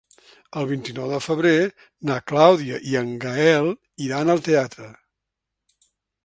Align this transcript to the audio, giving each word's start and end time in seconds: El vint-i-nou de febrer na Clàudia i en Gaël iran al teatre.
El 0.59 0.63
vint-i-nou 0.69 1.11
de 1.15 1.19
febrer 1.25 1.51
na 2.11 2.15
Clàudia 2.31 2.79
i 2.93 2.97
en 3.03 3.13
Gaël 3.27 3.71
iran 4.07 4.35
al 4.37 4.43
teatre. 4.49 4.89